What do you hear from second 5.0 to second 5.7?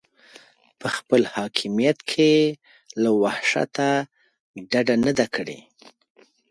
نه ده کړې.